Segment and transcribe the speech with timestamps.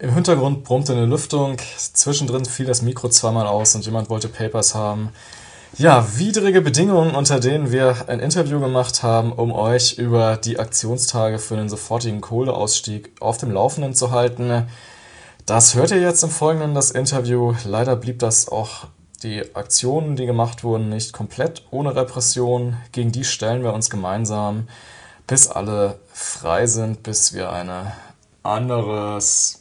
[0.00, 4.74] Im Hintergrund brummte eine Lüftung, zwischendrin fiel das Mikro zweimal aus und jemand wollte Papers
[4.74, 5.10] haben.
[5.76, 11.38] Ja, widrige Bedingungen, unter denen wir ein Interview gemacht haben, um euch über die Aktionstage
[11.38, 14.68] für den sofortigen Kohleausstieg auf dem Laufenden zu halten.
[15.44, 17.52] Das hört ihr jetzt im Folgenden, das Interview.
[17.66, 18.86] Leider blieb das auch
[19.22, 22.78] die Aktionen, die gemacht wurden, nicht komplett ohne Repression.
[22.92, 24.66] Gegen die stellen wir uns gemeinsam,
[25.26, 27.92] bis alle frei sind, bis wir eine
[28.42, 29.59] anderes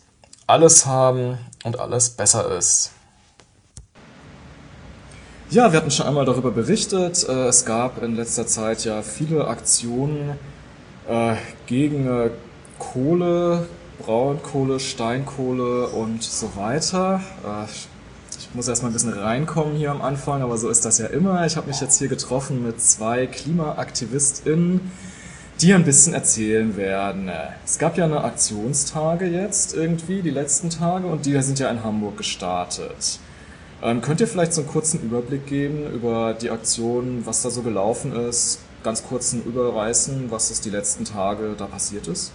[0.50, 2.92] alles haben und alles besser ist.
[5.52, 7.28] Ja, wir hatten schon einmal darüber berichtet.
[7.28, 10.38] Äh, es gab in letzter Zeit ja viele Aktionen
[11.08, 11.36] äh,
[11.68, 12.30] gegen äh,
[12.80, 13.68] Kohle,
[14.00, 17.22] Braunkohle, Steinkohle und so weiter.
[18.38, 21.46] Ich muss erstmal ein bisschen reinkommen hier am Anfang, aber so ist das ja immer.
[21.46, 24.92] Ich habe mich jetzt hier getroffen mit zwei KlimaaktivistInnen,
[25.62, 27.30] die ein bisschen erzählen werden.
[27.66, 31.84] Es gab ja eine Aktionstage jetzt irgendwie, die letzten Tage, und die sind ja in
[31.84, 33.20] Hamburg gestartet.
[33.82, 37.62] Ähm, könnt ihr vielleicht so einen kurzen Überblick geben über die Aktion, was da so
[37.62, 38.60] gelaufen ist?
[38.84, 42.32] Ganz kurzen Überreißen, was es die letzten Tage da passiert ist?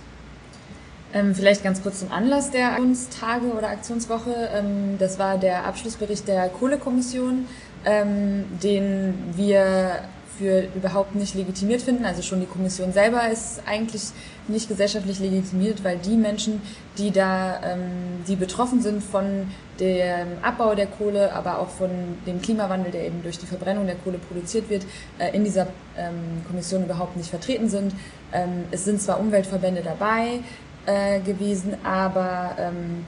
[1.14, 4.50] Ähm, vielleicht ganz kurz zum Anlass der Aktionstage oder Aktionswoche.
[4.54, 7.46] Ähm, das war der Abschlussbericht der Kohlekommission,
[7.84, 10.00] ähm, den wir
[10.38, 12.04] für überhaupt nicht legitimiert finden.
[12.04, 14.02] Also schon die Kommission selber ist eigentlich
[14.48, 16.60] nicht gesellschaftlich legitimiert, weil die Menschen,
[16.98, 19.48] die da, ähm, die betroffen sind von
[19.80, 21.90] dem Abbau der Kohle, aber auch von
[22.26, 24.84] dem Klimawandel, der eben durch die Verbrennung der Kohle produziert wird,
[25.18, 27.92] äh, in dieser ähm, Kommission überhaupt nicht vertreten sind.
[28.32, 30.40] Ähm, es sind zwar Umweltverbände dabei
[30.86, 33.04] äh, gewesen, aber ähm,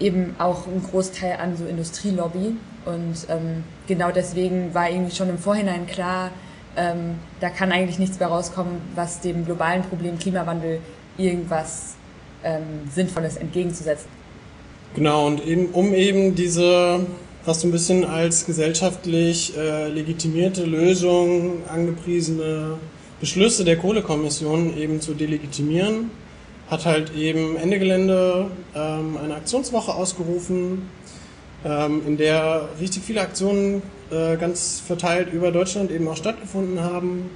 [0.00, 2.56] eben auch ein Großteil an so Industrielobby.
[2.84, 6.30] Und ähm, genau deswegen war irgendwie schon im Vorhinein klar,
[6.76, 10.80] ähm, da kann eigentlich nichts mehr rauskommen, was dem globalen Problem Klimawandel
[11.16, 11.94] irgendwas
[12.42, 14.08] ähm, Sinnvolles entgegenzusetzen.
[14.94, 17.00] Genau, und eben, um eben diese,
[17.44, 22.78] was so ein bisschen als gesellschaftlich äh, legitimierte Lösung angepriesene
[23.20, 26.10] Beschlüsse der Kohlekommission eben zu delegitimieren,
[26.68, 30.88] hat halt eben Ende Gelände ähm, eine Aktionswoche ausgerufen,
[31.64, 37.30] in der richtig viele Aktionen äh, ganz verteilt über Deutschland eben auch stattgefunden haben.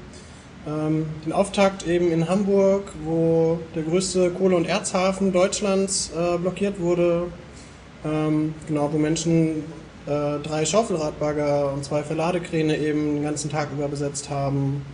[0.67, 6.79] Ähm, den Auftakt eben in Hamburg, wo der größte Kohle- und Erzhafen Deutschlands äh, blockiert
[6.81, 7.29] wurde.
[8.05, 9.65] Ähm, genau, wo Menschen
[10.07, 14.85] äh, drei Schaufelradbagger und zwei Verladekräne eben den ganzen Tag über besetzt haben.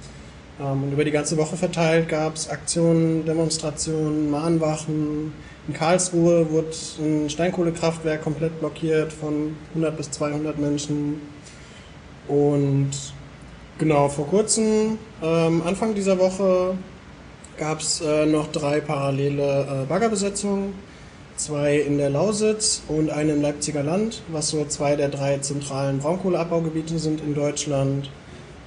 [0.60, 5.32] Ähm, und über die ganze Woche verteilt gab es Aktionen, Demonstrationen, Mahnwachen,
[5.66, 11.20] in Karlsruhe wurde ein Steinkohlekraftwerk komplett blockiert von 100 bis 200 Menschen.
[12.28, 12.90] Und
[13.78, 16.76] genau, vor kurzem, ähm, Anfang dieser Woche,
[17.56, 20.74] gab es äh, noch drei parallele äh, Baggerbesetzungen.
[21.36, 25.98] Zwei in der Lausitz und eine im Leipziger Land, was so zwei der drei zentralen
[25.98, 28.08] Braunkohleabbaugebiete sind in Deutschland.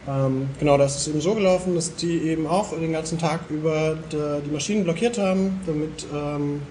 [0.06, 3.98] Ähm, genau, das ist eben so gelaufen, dass die eben auch den ganzen Tag über
[4.12, 6.62] die Maschinen blockiert haben, damit ähm,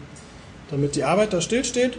[0.71, 1.99] damit die Arbeit da stillsteht.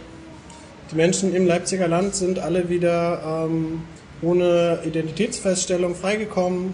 [0.90, 3.82] Die Menschen im Leipziger Land sind alle wieder ähm,
[4.22, 6.72] ohne Identitätsfeststellung freigekommen.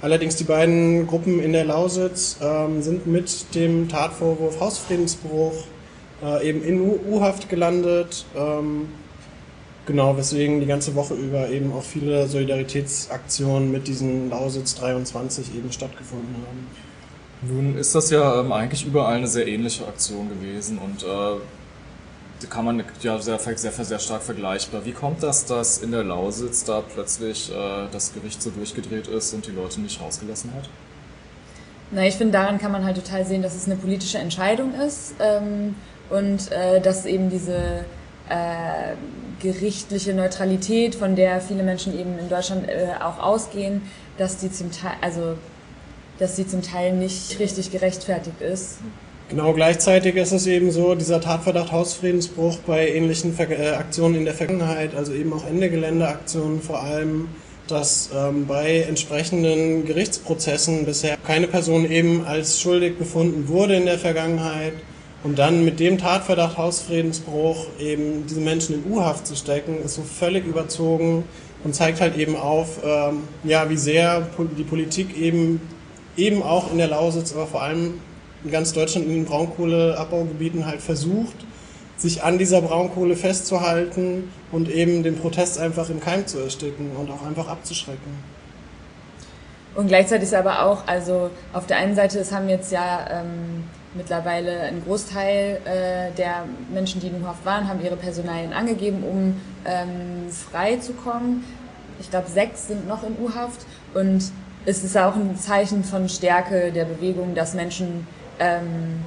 [0.00, 5.64] Allerdings die beiden Gruppen in der Lausitz ähm, sind mit dem Tatvorwurf Hausfriedensbruch
[6.24, 8.24] äh, eben in U-Haft gelandet.
[8.36, 8.88] Ähm,
[9.86, 15.70] genau, weswegen die ganze Woche über eben auch viele Solidaritätsaktionen mit diesen Lausitz 23 eben
[15.70, 16.66] stattgefunden haben.
[17.42, 22.64] Nun ist das ja ähm, eigentlich überall eine sehr ähnliche Aktion gewesen und äh, kann
[22.64, 24.84] man ja sehr, sehr, sehr stark vergleichbar.
[24.84, 29.32] Wie kommt das, dass in der Lausitz da plötzlich äh, das Gericht so durchgedreht ist
[29.34, 30.68] und die Leute nicht rausgelassen hat?
[31.90, 35.14] Na, ich finde, daran kann man halt total sehen, dass es eine politische Entscheidung ist
[35.20, 35.74] ähm,
[36.10, 37.84] und äh, dass eben diese
[38.28, 38.94] äh,
[39.40, 43.82] gerichtliche Neutralität, von der viele Menschen eben in Deutschland äh, auch ausgehen,
[44.16, 45.36] dass die zum Teil, also
[46.22, 48.78] dass sie zum Teil nicht richtig gerechtfertigt ist.
[49.28, 54.24] Genau, gleichzeitig ist es eben so, dieser Tatverdacht Hausfriedensbruch bei ähnlichen Ver äh, Aktionen in
[54.24, 57.28] der Vergangenheit, also eben auch Ende Geländeaktionen vor allem,
[57.66, 63.98] dass ähm, bei entsprechenden Gerichtsprozessen bisher keine Person eben als schuldig befunden wurde in der
[63.98, 64.74] Vergangenheit
[65.24, 70.02] und dann mit dem Tatverdacht Hausfriedensbruch eben diese Menschen in U-Haft zu stecken, ist so
[70.02, 71.24] völlig überzogen
[71.64, 74.28] und zeigt halt eben auf, ähm, ja, wie sehr
[74.58, 75.60] die Politik eben
[76.16, 78.00] eben auch in der Lausitz, aber vor allem
[78.44, 81.36] in ganz Deutschland in den Braunkohleabbaugebieten halt versucht,
[81.96, 87.10] sich an dieser Braunkohle festzuhalten und eben den Protest einfach im Keim zu ersticken und
[87.10, 88.32] auch einfach abzuschrecken.
[89.74, 93.64] Und gleichzeitig ist aber auch, also auf der einen Seite, es haben jetzt ja ähm,
[93.94, 99.40] mittlerweile ein Großteil äh, der Menschen, die in U-Haft waren, haben ihre Personalien angegeben, um
[99.64, 101.44] ähm, frei zu kommen.
[102.00, 103.64] Ich glaube, sechs sind noch in U-Haft
[103.94, 104.30] und
[104.64, 108.06] es ist auch ein Zeichen von Stärke der Bewegung, dass Menschen
[108.38, 109.04] ähm,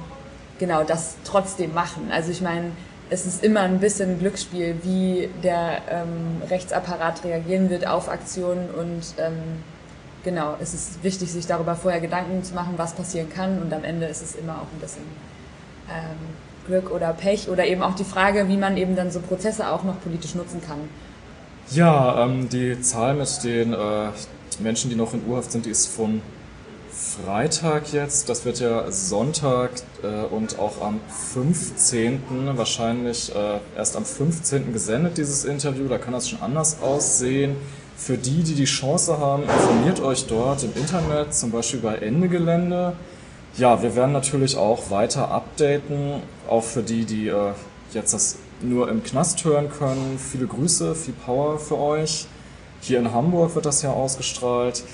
[0.58, 2.10] genau das trotzdem machen.
[2.10, 2.72] Also ich meine,
[3.08, 9.02] es ist immer ein bisschen Glücksspiel, wie der ähm, Rechtsapparat reagieren wird auf Aktionen und
[9.18, 9.62] ähm,
[10.24, 13.84] genau, es ist wichtig, sich darüber vorher Gedanken zu machen, was passieren kann und am
[13.84, 15.04] Ende ist es immer auch ein bisschen
[15.88, 16.16] ähm,
[16.66, 19.84] Glück oder Pech oder eben auch die Frage, wie man eben dann so Prozesse auch
[19.84, 20.78] noch politisch nutzen kann.
[21.70, 24.08] Ja, ähm, die Zahl mit den äh,
[24.60, 26.22] Menschen, die noch in Urhaft sind, die ist von
[26.90, 28.28] Freitag jetzt.
[28.28, 29.70] Das wird ja Sonntag
[30.02, 31.00] äh, und auch am
[31.34, 32.20] 15.
[32.54, 34.72] wahrscheinlich äh, erst am 15.
[34.72, 35.88] gesendet, dieses Interview.
[35.88, 37.56] Da kann das schon anders aussehen.
[37.96, 42.28] Für die, die die Chance haben, informiert euch dort im Internet, zum Beispiel bei Ende
[42.28, 42.94] Gelände.
[43.56, 47.52] Ja, wir werden natürlich auch weiter updaten, auch für die, die äh,
[47.92, 50.18] jetzt das nur im Knast hören können.
[50.18, 52.26] Viele Grüße, viel Power für euch.
[52.80, 54.84] Hier in Hamburg wird das ja ausgestrahlt.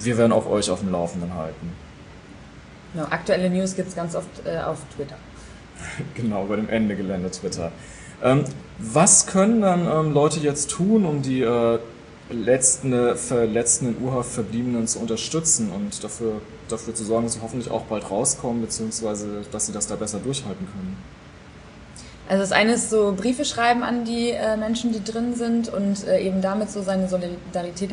[0.00, 1.72] Wir werden auch euch auf dem Laufenden halten.
[2.92, 5.16] Genau, aktuelle News gibt es ganz oft äh, auf Twitter.
[6.14, 7.72] genau, bei dem Ende Gelände Twitter.
[8.22, 8.44] Ähm,
[8.78, 11.78] was können dann ähm, Leute jetzt tun, um die äh,
[12.30, 17.70] letzten, verletzten in Urhaft Verbliebenen zu unterstützen und dafür, dafür zu sorgen, dass sie hoffentlich
[17.70, 20.96] auch bald rauskommen, beziehungsweise dass sie das da besser durchhalten können?
[22.32, 26.08] Also das eine ist so Briefe schreiben an die äh, Menschen, die drin sind und
[26.08, 27.90] äh, eben damit so seine Solidarität.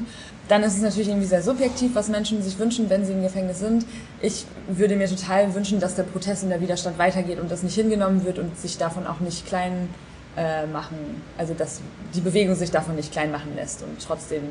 [0.48, 3.60] Dann ist es natürlich irgendwie sehr subjektiv, was Menschen sich wünschen, wenn sie im Gefängnis
[3.60, 3.86] sind.
[4.22, 7.76] Ich würde mir total wünschen, dass der Protest und der Widerstand weitergeht und das nicht
[7.76, 9.90] hingenommen wird und sich davon auch nicht klein
[10.38, 11.82] äh, machen, also dass
[12.16, 14.44] die Bewegung sich davon nicht klein machen lässt und trotzdem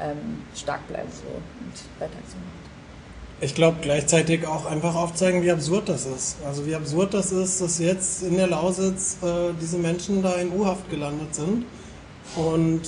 [0.00, 2.36] ähm, stark bleibt so und weiter so
[3.40, 6.36] ich glaube, gleichzeitig auch einfach aufzeigen, wie absurd das ist.
[6.46, 10.52] Also wie absurd das ist, dass jetzt in der Lausitz äh, diese Menschen da in
[10.52, 11.64] U-Haft gelandet sind.
[12.36, 12.82] Und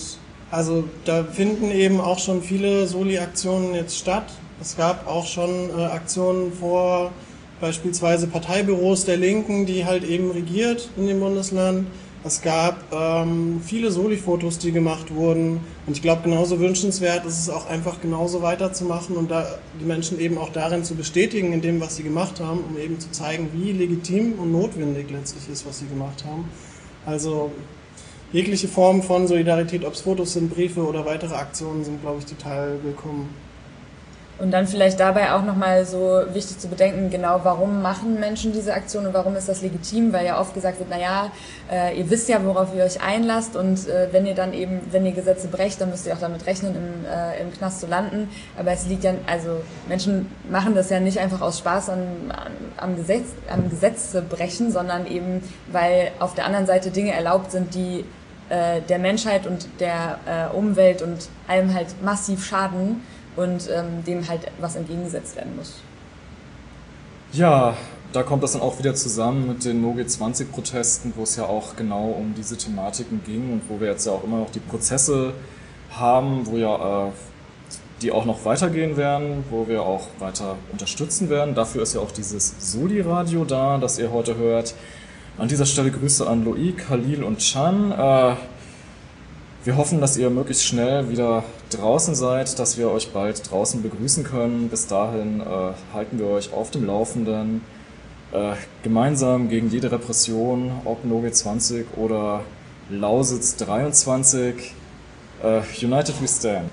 [0.51, 4.27] also da finden eben auch schon viele Soli-Aktionen jetzt statt.
[4.61, 7.11] Es gab auch schon äh, Aktionen vor
[7.61, 11.87] beispielsweise Parteibüros der Linken, die halt eben regiert in dem Bundesland.
[12.27, 15.61] Es gab ähm, viele Soli-Fotos, die gemacht wurden.
[15.87, 19.47] Und ich glaube, genauso wünschenswert ist es auch einfach genauso weiterzumachen und da
[19.81, 22.99] die Menschen eben auch darin zu bestätigen, in dem, was sie gemacht haben, um eben
[22.99, 26.49] zu zeigen, wie legitim und notwendig letztlich ist, was sie gemacht haben.
[27.07, 27.53] Also
[28.33, 32.27] jegliche Form von Solidarität, ob es Fotos sind, Briefe oder weitere Aktionen, sind, glaube ich,
[32.27, 33.29] total willkommen.
[34.39, 38.75] Und dann vielleicht dabei auch nochmal so wichtig zu bedenken, genau warum machen Menschen diese
[38.75, 41.31] Aktion und warum ist das legitim, weil ja oft gesagt wird, naja,
[41.73, 45.07] äh, ihr wisst ja, worauf ihr euch einlasst und äh, wenn ihr dann eben, wenn
[45.07, 48.29] ihr Gesetze brecht, dann müsst ihr auch damit rechnen, im, äh, im Knast zu landen.
[48.59, 52.03] Aber es liegt ja, also Menschen machen das ja nicht einfach aus Spaß an,
[52.77, 55.43] am, Gesetz, am Gesetz zu brechen, sondern eben,
[55.73, 58.05] weil auf der anderen Seite Dinge erlaubt sind, die
[58.51, 63.01] äh, der Menschheit und der äh, Umwelt und allem halt massiv schaden
[63.37, 65.81] und ähm, dem halt was entgegengesetzt werden muss.
[67.33, 67.77] Ja,
[68.13, 71.45] da kommt das dann auch wieder zusammen mit den NoG 20 Protesten, wo es ja
[71.45, 74.61] auch genau um diese Thematiken ging und wo wir jetzt ja auch immer noch die
[74.61, 75.35] Prozesse
[75.91, 77.11] haben, wo ja äh,
[78.03, 81.55] die auch noch weitergehen werden, wo wir auch weiter unterstützen werden.
[81.55, 84.75] Dafür ist ja auch dieses Soli-Radio da, das ihr heute hört.
[85.39, 87.93] An dieser Stelle Grüße an Loïc, Khalil und Chan.
[87.93, 88.37] Äh,
[89.67, 94.23] wir hoffen, dass ihr möglichst schnell wieder draußen seid, dass wir euch bald draußen begrüßen
[94.23, 94.69] können.
[94.69, 95.45] Bis dahin äh,
[95.93, 97.63] halten wir euch auf dem Laufenden.
[98.33, 98.53] Äh,
[98.85, 102.45] gemeinsam gegen jede Repression, ob Noge 20 oder
[102.91, 104.73] Lausitz 23.
[105.43, 106.71] Äh, United we stand.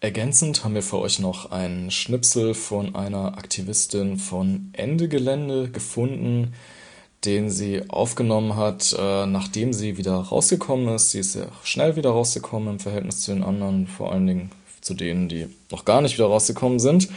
[0.00, 6.52] Ergänzend haben wir für euch noch einen Schnipsel von einer Aktivistin von Ende Gelände gefunden
[7.24, 11.12] den sie aufgenommen hat, äh, nachdem sie wieder rausgekommen ist.
[11.12, 14.50] Sie ist sehr schnell wieder rausgekommen im Verhältnis zu den anderen, vor allen Dingen
[14.80, 17.08] zu denen, die noch gar nicht wieder rausgekommen sind.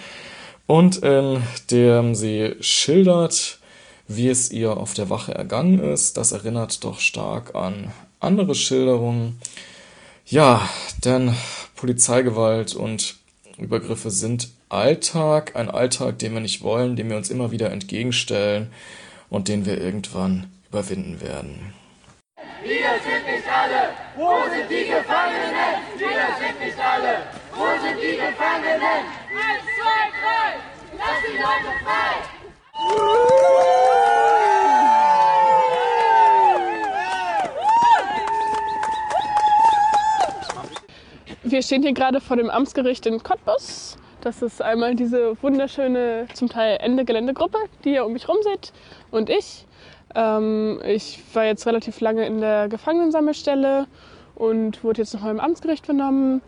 [0.68, 3.60] Und in dem sie schildert,
[4.08, 6.18] wie es ihr auf der Wache ergangen ist.
[6.18, 9.40] Das erinnert doch stark an andere Schilderungen.
[10.26, 10.68] Ja,
[11.04, 11.36] denn
[11.76, 13.16] Polizeigewalt und
[13.58, 18.72] Übergriffe sind Alltag, ein Alltag, den wir nicht wollen, dem wir uns immer wieder entgegenstellen
[19.30, 21.74] und den wir irgendwann überwinden werden.
[22.64, 23.94] Wir sind nicht alle.
[24.16, 25.74] Wo sind die Gefangenen?
[25.98, 27.24] Wir sind nicht alle.
[27.54, 28.82] Wo sind die Gefangenen?
[28.82, 30.58] Eins, zwei, drei.
[30.98, 32.14] Lass die Leute frei.
[41.44, 46.50] Wir stehen hier gerade vor dem Amtsgericht in Cottbus Das ist einmal diese wunderschöne, zum
[46.50, 48.74] Teil Ende Geländegruppe, die ihr um mich rum seht,
[49.12, 49.68] und ich.
[50.16, 53.86] Ähm, ich war jetzt relativ lange in der Gefangenensammelstelle
[54.34, 56.42] und wurde jetzt noch mal im Amtsgericht vernommen.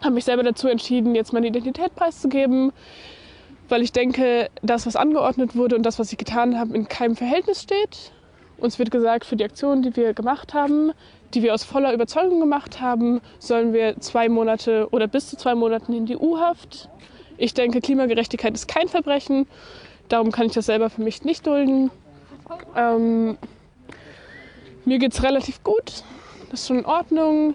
[0.00, 2.72] Habe mich selber dazu entschieden, jetzt meine Identität preiszugeben,
[3.68, 7.14] weil ich denke, das, was angeordnet wurde und das, was ich getan habe, in keinem
[7.14, 8.10] Verhältnis steht.
[8.58, 10.90] Uns wird gesagt, für die Aktionen, die wir gemacht haben,
[11.34, 15.54] die wir aus voller Überzeugung gemacht haben, sollen wir zwei Monate oder bis zu zwei
[15.54, 16.88] Monaten in die U-Haft.
[17.36, 19.46] Ich denke, Klimagerechtigkeit ist kein Verbrechen.
[20.08, 21.90] Darum kann ich das selber für mich nicht dulden.
[22.76, 23.36] Ähm,
[24.84, 26.04] mir geht es relativ gut.
[26.50, 27.54] Das ist schon in Ordnung.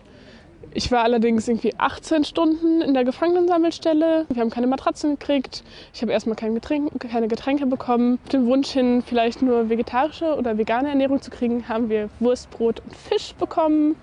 [0.71, 4.27] Ich war allerdings irgendwie 18 Stunden in der Gefangenensammelstelle.
[4.29, 5.63] Wir haben keine Matratzen gekriegt.
[5.93, 8.19] Ich habe erstmal kein Getränk, keine Getränke bekommen.
[8.23, 12.51] Auf dem Wunsch hin, vielleicht nur vegetarische oder vegane Ernährung zu kriegen, haben wir Wurst,
[12.51, 13.95] Brot und Fisch bekommen.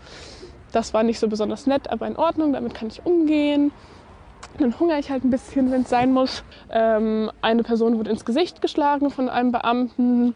[0.72, 2.52] Das war nicht so besonders nett, aber in Ordnung.
[2.52, 3.70] Damit kann ich umgehen.
[4.58, 6.42] Dann hungere ich halt ein bisschen, wenn es sein muss.
[6.70, 10.34] Ähm, eine Person wurde ins Gesicht geschlagen von einem Beamten.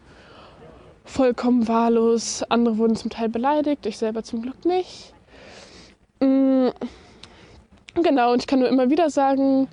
[1.03, 2.43] Vollkommen wahllos.
[2.47, 3.85] Andere wurden zum Teil beleidigt.
[3.85, 5.13] Ich selber zum Glück nicht.
[6.21, 6.69] Mm,
[7.95, 9.67] genau, und ich kann nur immer wieder sagen,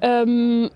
[0.00, 0.70] ähm,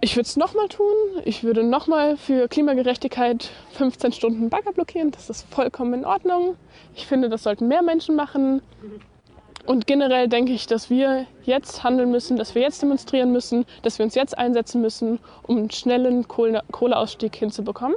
[0.00, 0.94] ich würde es nochmal tun.
[1.24, 5.10] Ich würde nochmal für Klimagerechtigkeit 15 Stunden Bagger blockieren.
[5.10, 6.56] Das ist vollkommen in Ordnung.
[6.94, 8.60] Ich finde, das sollten mehr Menschen machen.
[9.64, 13.98] Und generell denke ich, dass wir jetzt handeln müssen, dass wir jetzt demonstrieren müssen, dass
[13.98, 17.96] wir uns jetzt einsetzen müssen, um einen schnellen Kohleausstieg hinzubekommen.